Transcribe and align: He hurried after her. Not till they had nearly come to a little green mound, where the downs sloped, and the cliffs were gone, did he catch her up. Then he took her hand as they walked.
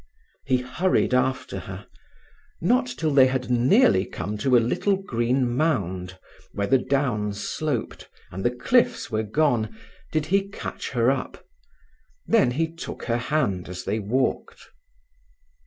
He 0.47 0.57
hurried 0.57 1.13
after 1.13 1.59
her. 1.59 1.85
Not 2.59 2.87
till 2.87 3.11
they 3.11 3.27
had 3.27 3.51
nearly 3.51 4.03
come 4.03 4.35
to 4.39 4.57
a 4.57 4.57
little 4.57 4.95
green 4.95 5.55
mound, 5.55 6.17
where 6.53 6.65
the 6.65 6.79
downs 6.79 7.39
sloped, 7.47 8.09
and 8.31 8.43
the 8.43 8.49
cliffs 8.49 9.11
were 9.11 9.21
gone, 9.21 9.77
did 10.11 10.25
he 10.25 10.47
catch 10.49 10.89
her 10.93 11.11
up. 11.11 11.45
Then 12.25 12.49
he 12.49 12.73
took 12.73 13.03
her 13.03 13.17
hand 13.17 13.69
as 13.69 13.83
they 13.83 13.99
walked. 13.99 14.69